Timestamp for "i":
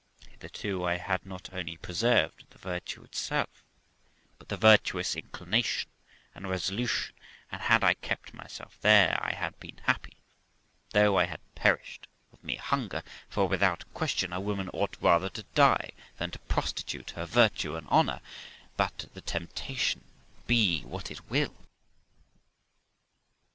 0.83-0.97, 7.83-7.93, 9.23-9.33, 11.19-11.25